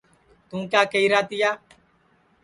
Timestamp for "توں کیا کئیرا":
0.47-1.19